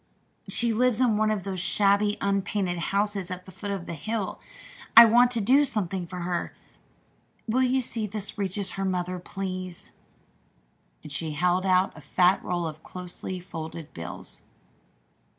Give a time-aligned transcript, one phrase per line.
[0.49, 4.39] She lives in one of those shabby, unpainted houses at the foot of the hill.
[4.97, 6.55] I want to do something for her.
[7.47, 9.91] Will you see that this reaches her mother, please?"
[11.03, 14.41] And she held out a fat roll of closely folded bills.